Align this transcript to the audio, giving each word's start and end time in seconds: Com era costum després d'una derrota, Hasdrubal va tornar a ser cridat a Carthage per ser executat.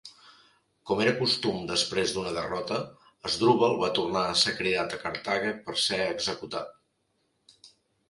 Com 0.89 1.03
era 1.03 1.11
costum 1.19 1.59
després 1.71 2.13
d'una 2.15 2.31
derrota, 2.39 2.81
Hasdrubal 3.31 3.79
va 3.85 3.93
tornar 4.01 4.27
a 4.31 4.35
ser 4.47 4.57
cridat 4.63 4.99
a 4.99 5.03
Carthage 5.07 5.57
per 5.69 5.81
ser 5.87 6.05
executat. 6.19 7.67